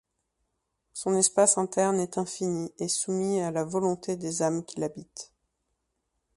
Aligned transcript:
Son 0.93 1.15
espace 1.15 1.59
interne 1.59 1.99
est 1.99 2.17
infini 2.17 2.73
et 2.79 2.87
soumis 2.87 3.39
à 3.41 3.51
la 3.51 3.63
volonté 3.63 4.15
des 4.17 4.41
âmes 4.41 4.65
qui 4.65 4.79
l'habitent. 4.79 5.31